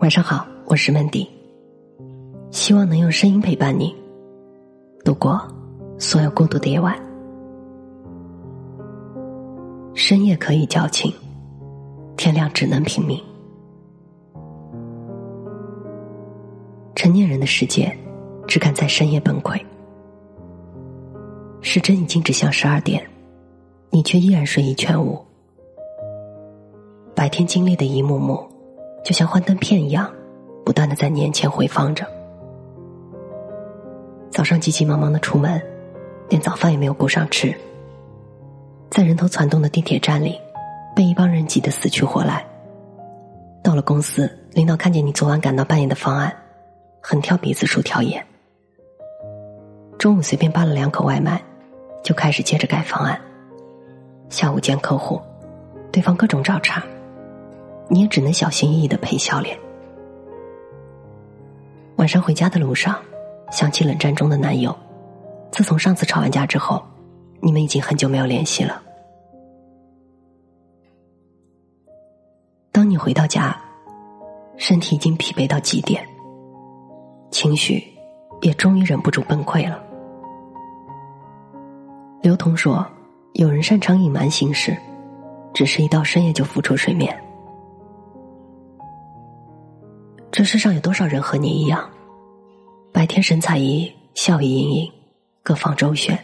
[0.00, 1.28] 晚上好，我是曼迪。
[2.50, 3.94] 希望能用声音陪伴你
[5.04, 5.38] 度过
[5.98, 6.98] 所有孤独的夜晚。
[9.92, 11.12] 深夜可以矫情，
[12.16, 13.22] 天亮只能拼命。
[16.94, 17.94] 成年人的世界，
[18.46, 19.60] 只敢在深夜崩溃。
[21.60, 23.06] 时针已经指向十二点，
[23.90, 25.22] 你却依然睡意全无。
[27.14, 28.42] 白天经历的一幕幕，
[29.04, 30.10] 就像幻灯片一样，
[30.64, 32.06] 不断的在你眼前回放着。
[34.30, 35.60] 早上急急忙忙的出门，
[36.28, 37.54] 连早饭也没有顾上吃。
[38.90, 40.38] 在人头攒动的地铁站里，
[40.94, 42.44] 被一帮人挤得死去活来。
[43.62, 46.34] 到了公司，领导看见你昨晚赶到半夜的方案，
[47.00, 48.24] 横挑鼻子竖挑眼。
[49.98, 51.42] 中午随便扒了两口外卖，
[52.02, 53.20] 就开始接着改方案。
[54.28, 55.20] 下午见客户，
[55.92, 56.82] 对方各种找茬，
[57.90, 59.58] 你也只能小心翼翼的陪笑脸。
[61.96, 62.96] 晚上回家的路上。
[63.52, 64.72] 想起冷战中的男友，
[65.50, 66.80] 自从上次吵完架之后，
[67.40, 68.80] 你们已经很久没有联系了。
[72.70, 73.60] 当你回到家，
[74.56, 76.06] 身体已经疲惫到极点，
[77.32, 77.84] 情绪
[78.40, 79.82] 也终于忍不住崩溃了。
[82.22, 82.86] 刘同说
[83.34, 84.76] ：“有人擅长隐瞒心事，
[85.52, 87.20] 只是一到深夜就浮出水面。
[90.40, 91.86] 这世上有多少人和你一样？”
[92.94, 94.92] 白天神采奕奕，笑意盈盈，
[95.42, 96.16] 各方周旋；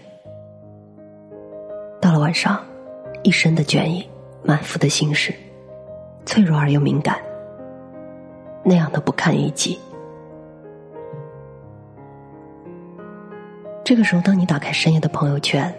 [2.00, 2.64] 到了晚上，
[3.24, 4.02] 一身的倦意，
[4.42, 5.34] 满腹的心事，
[6.24, 7.18] 脆弱而又敏感，
[8.64, 9.78] 那样的不堪一击。
[13.84, 15.70] 这个时候，当你打开深夜的朋友圈，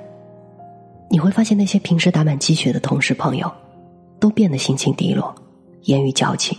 [1.10, 3.52] 你会发现那些平时打满鸡血的同事朋友，
[4.20, 5.34] 都变得心情低落，
[5.86, 6.56] 言语矫情，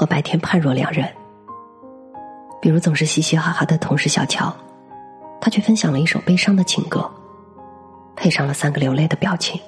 [0.00, 1.06] 和白天判若两人。
[2.58, 4.50] 比如总是嘻嘻哈哈的同事小乔，
[5.38, 7.06] 他却分享了一首悲伤的情歌，
[8.16, 9.60] 配上了三个流泪的表情。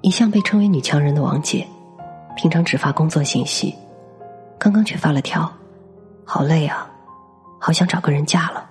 [0.00, 1.66] 一向被称为女强人的王姐，
[2.36, 3.74] 平常只发工作信息，
[4.60, 5.52] 刚刚却发了条
[6.24, 6.88] ：“好累啊，
[7.58, 8.70] 好想找个人嫁了。”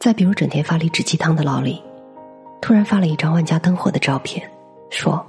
[0.00, 1.82] 再比如整天发励志鸡汤的老李，
[2.62, 4.50] 突然发了一张万家灯火的照片，
[4.88, 5.22] 说：“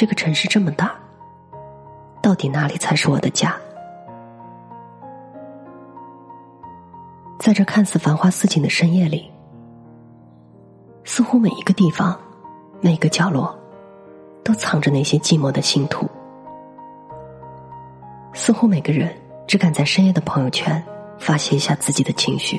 [0.00, 0.94] 这个城市这么大。”
[2.22, 3.54] 到底哪里才是我的家？
[7.38, 9.30] 在这看似繁花似锦的深夜里，
[11.04, 12.18] 似乎每一个地方、
[12.80, 13.54] 每一个角落，
[14.42, 16.08] 都藏着那些寂寞的信徒。
[18.32, 19.14] 似乎每个人
[19.46, 20.82] 只敢在深夜的朋友圈
[21.18, 22.58] 发泄一下自己的情绪，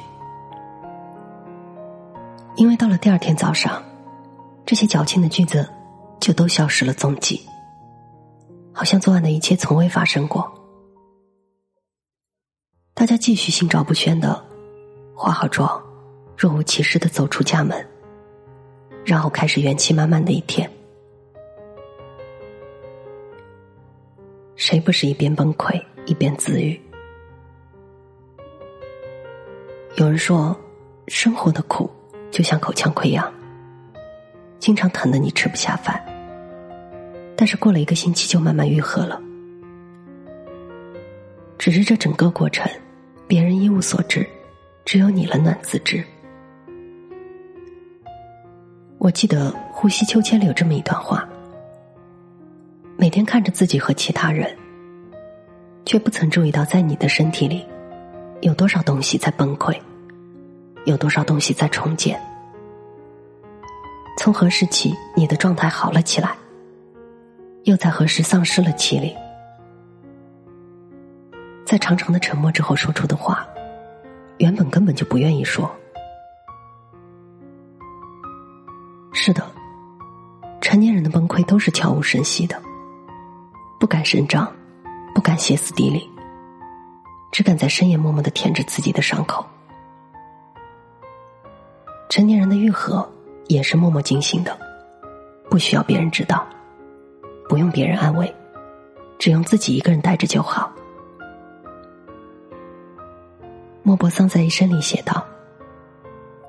[2.55, 3.81] 因为到了第二天早上，
[4.63, 5.67] 这些矫情的句子
[6.21, 7.41] 就都消失了踪迹。
[8.71, 10.49] 好像昨晚的一切从未发生过。
[12.93, 14.41] 大家继续心照不宣的
[15.15, 15.83] 化好妆，
[16.37, 17.85] 若无其事的走出家门，
[19.03, 20.71] 然后开始元气满满的一天。
[24.55, 26.79] 谁不是一边崩溃一边自愈？
[29.95, 30.55] 有人说，
[31.07, 31.89] 生活的苦
[32.29, 33.33] 就像口腔溃疡，
[34.59, 36.01] 经常疼得你吃不下饭。
[37.41, 39.19] 但是过了一个星期就慢慢愈合了，
[41.57, 42.71] 只是这整个过程，
[43.25, 44.23] 别人一无所知，
[44.85, 46.05] 只有你冷暖自知。
[48.99, 51.27] 我记得《呼吸秋千》里有这么一段话：
[52.95, 54.55] 每天看着自己和其他人，
[55.83, 57.65] 却不曾注意到在你的身体里，
[58.41, 59.75] 有多少东西在崩溃，
[60.85, 62.21] 有多少东西在重建。
[64.15, 66.35] 从何时起，你的状态好了起来？
[67.63, 69.15] 又在何时丧失了气力？
[71.65, 73.47] 在长长的沉默之后说出的话，
[74.39, 75.71] 原本根本就不愿意说。
[79.13, 79.45] 是的，
[80.59, 82.59] 成年人的崩溃都是悄无声息的，
[83.79, 84.51] 不敢声张，
[85.13, 86.09] 不敢歇斯底里，
[87.31, 89.45] 只敢在深夜默默的舔着自己的伤口。
[92.09, 93.07] 成年人的愈合
[93.47, 94.57] 也是默默进行的，
[95.49, 96.43] 不需要别人知道。
[97.51, 98.33] 不用别人安慰，
[99.19, 100.71] 只用自己一个人待着就好。
[103.83, 105.21] 莫泊桑在一生里写道：“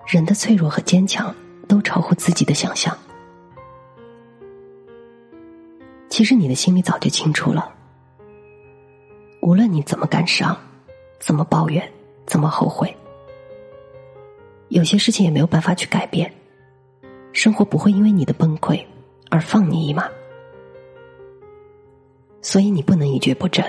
[0.06, 1.34] 人的脆弱和坚强
[1.66, 2.96] 都超乎自己的想象。”
[6.08, 7.74] 其实你的心里早就清楚了。
[9.40, 10.56] 无论你怎么感伤，
[11.18, 11.82] 怎么抱怨，
[12.26, 12.96] 怎么后悔，
[14.68, 16.32] 有些事情也没有办法去改变。
[17.32, 18.80] 生活不会因为你的崩溃
[19.30, 20.08] 而放你一马。
[22.42, 23.64] 所以你不能一蹶不振，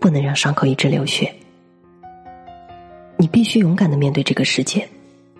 [0.00, 1.34] 不能让伤口一直流血。
[3.18, 4.88] 你必须勇敢的面对这个世界，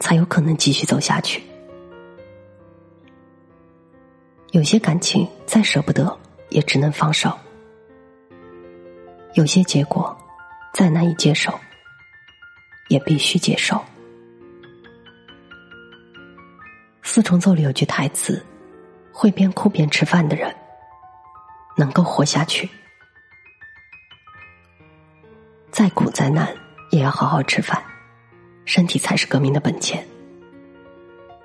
[0.01, 1.41] 才有可能继续走下去。
[4.51, 6.19] 有些感情再舍不得，
[6.49, 7.31] 也只能放手；
[9.35, 10.17] 有些结果
[10.75, 11.53] 再难以接受，
[12.89, 13.81] 也必须接受。
[17.05, 18.45] 四重奏里有句台词
[19.13, 20.53] ：“会边哭边吃饭的人，
[21.79, 22.69] 能够活下去。
[25.71, 26.55] 再苦再难，
[26.91, 27.83] 也要好好吃饭，
[28.67, 30.07] 身体才是革命的本钱。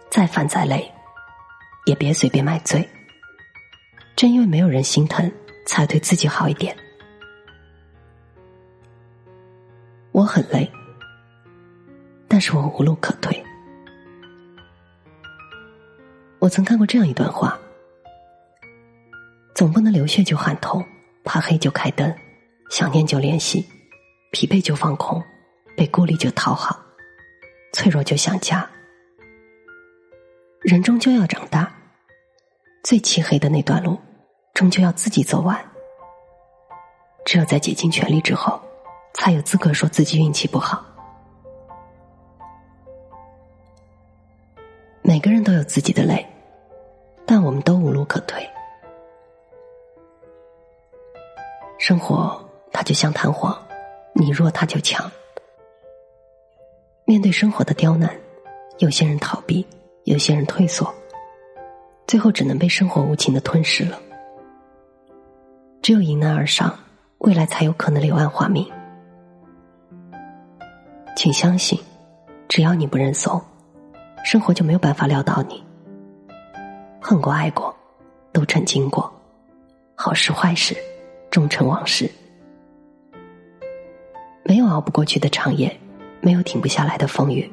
[0.10, 0.92] 再烦再累。”
[1.86, 2.88] 也别随便买醉。
[4.16, 5.30] 正因为没有人心疼，
[5.66, 6.74] 才对自己好一点。
[10.14, 10.72] 我很累，
[12.26, 13.44] 但是我无路可退。
[16.40, 17.60] 我曾看过这样一段话：
[19.54, 20.84] 总不能流血就喊痛，
[21.24, 22.14] 怕黑就开灯，
[22.72, 23.64] 想念就联系，
[24.32, 25.24] 疲惫就放空，
[25.78, 26.80] 被孤立就讨好，
[27.72, 28.68] 脆弱就想家。
[30.62, 31.72] 人终究要长大，
[32.84, 33.96] 最漆黑的那段路，
[34.56, 35.60] 终究要自己走完。
[37.26, 38.60] 只有在竭尽全力之后，
[39.14, 40.84] 才有资格说自己运气不好。
[45.04, 46.26] 每个人都有自己的累，
[47.26, 48.50] 但我们都无路可退。
[51.86, 52.42] 生活
[52.72, 53.54] 它就像弹簧，
[54.14, 55.12] 你弱它就强。
[57.04, 58.10] 面对生活的刁难，
[58.78, 59.68] 有些人逃避。
[60.06, 60.94] 有些人退缩，
[62.08, 64.00] 最后只能被生活无情的吞噬了。
[65.82, 66.74] 只有迎难而上，
[67.18, 68.66] 未来才有可能柳暗花明。
[71.18, 71.78] 请相信，
[72.48, 73.42] 只要你不认怂，
[74.24, 75.62] 生活就没有办法撂倒你。
[77.02, 77.76] 恨过爱过，
[78.32, 79.14] 都曾经过，
[79.96, 80.76] 好事坏事，
[81.34, 82.08] 终成往事。
[84.44, 85.76] 没有熬不过去的长夜，
[86.22, 87.52] 没有停不下来的风雨。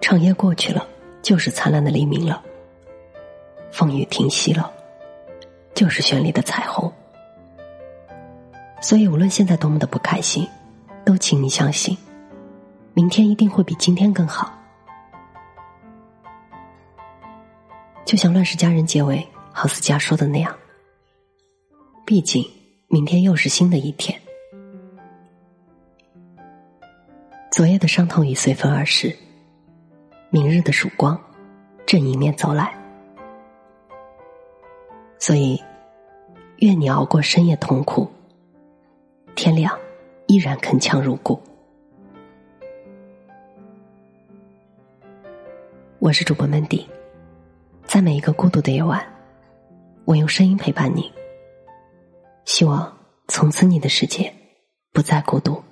[0.00, 0.88] 长夜过去了，
[1.20, 2.42] 就是灿烂的黎明了；
[3.70, 4.72] 风雨停息了，
[5.74, 6.90] 就是绚丽的彩虹。
[8.80, 10.48] 所以，无论现在多么的不开心，
[11.04, 11.94] 都请你相信，
[12.94, 14.58] 明天一定会比今天更好。
[18.06, 20.56] 就像《乱世佳人》结尾郝思嘉说的那样
[22.08, 22.42] ：“毕竟，
[22.86, 24.18] 明天又是新的一天。”
[27.52, 29.14] 昨夜的伤痛已随风而逝。
[30.30, 31.20] 明日的曙光
[31.84, 32.74] 正迎面走来，
[35.18, 35.62] 所以
[36.60, 38.08] 愿你熬过深夜痛苦，
[39.34, 39.78] 天亮
[40.28, 41.38] 依然铿锵如故。
[45.98, 46.86] 我是主播 Mandy，
[47.84, 49.06] 在每一个孤独的夜晚，
[50.06, 51.12] 我用声音陪伴你，
[52.48, 52.90] 希望
[53.28, 54.32] 从此你的世界
[54.90, 55.62] 不再孤独。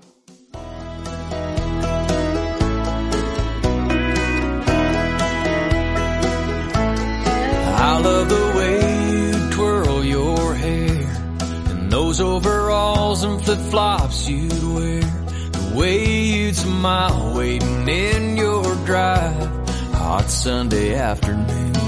[7.78, 8.76] I love the way
[9.10, 11.08] you twirl your hair
[11.70, 15.00] and those overalls and flip flops you'd wear.
[15.52, 19.48] The way you'd smile waiting in your drive,
[19.94, 21.85] hot Sunday afternoon.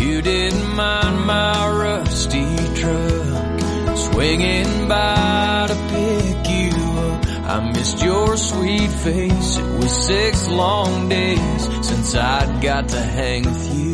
[0.00, 3.60] You didn't mind my rusty truck
[3.96, 7.26] swinging by to pick you up.
[7.44, 9.56] I missed your sweet face.
[9.58, 13.92] It was six long days since I'd got to hang with you.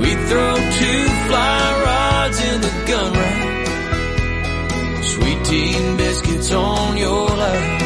[0.00, 3.62] We'd throw two fly rods in the gun rack.
[5.04, 7.80] Sweet tea and biscuits on your lap.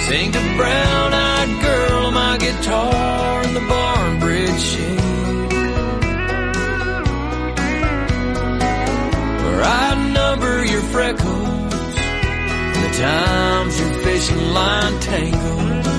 [0.00, 3.31] Sing to brown eyed girl my guitar
[3.68, 5.52] barn bridge shade.
[9.42, 11.96] Where I number your freckles
[12.74, 15.91] and the times your fishing line tangled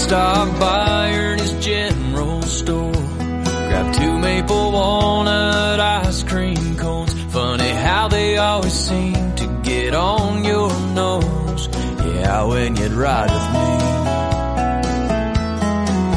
[0.00, 7.12] Stop by Ernest General Store, grab two maple walnut ice cream cones.
[7.32, 11.68] Funny how they always seem to get on your nose.
[11.68, 13.70] Yeah, when you'd ride with me.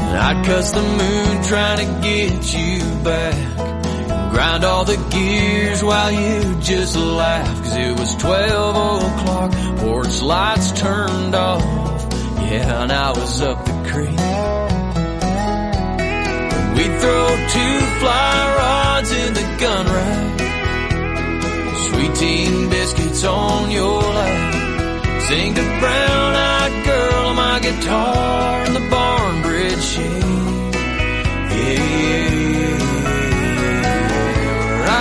[0.07, 4.31] And I'd cuss the moon trying to get you back.
[4.31, 7.63] Grind all the gears while you just laugh.
[7.63, 11.92] Cause it was 12 o'clock, porch lights turned off.
[12.53, 14.19] While I was up the creek.
[16.77, 20.39] We'd throw two fly rods in the gun rack.
[21.88, 24.53] Sweet tea and biscuits on your lap.
[25.24, 30.24] Sing the brown-eyed girl on my guitar in the barn bridge shade.
[31.57, 32.86] Yeah, yeah, yeah.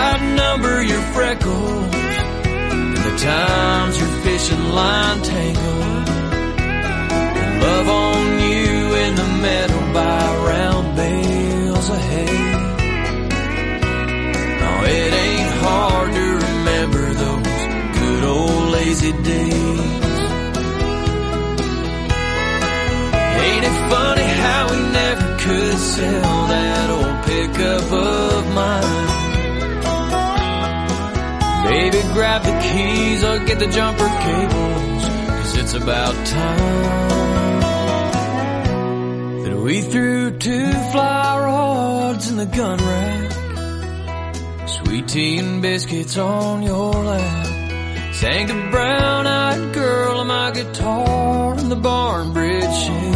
[0.00, 5.91] I'd number your freckles and the times your fishing line tangled.
[9.92, 12.42] By round bales of hay.
[14.62, 17.62] No, it ain't hard to remember those
[17.98, 20.18] good old lazy days.
[23.44, 29.08] Ain't it funny how we never could sell that old pickup of mine?
[31.68, 37.51] Baby, grab the keys, I'll get the jumper cables, cause it's about time
[39.62, 44.68] we threw two fly rods in the gun rack.
[44.68, 47.46] Sweet tea and biscuits on your lap.
[48.12, 53.12] Sang a brown-eyed girl on my guitar in the barn bridge shade.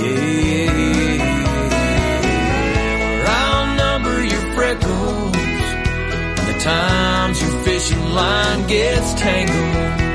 [0.00, 0.74] Yeah, yeah,
[3.16, 10.09] where I'll number your freckles and the times your fishing line gets tangled.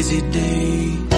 [0.00, 1.09] crazy days